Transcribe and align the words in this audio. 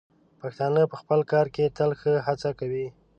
پښتانه 0.41 0.81
په 0.91 0.95
خپل 1.01 1.19
کار 1.31 1.45
کې 1.55 1.73
تل 1.77 1.91
ښه 1.99 2.13
هڅه 2.27 2.49
کوي. 2.59 2.87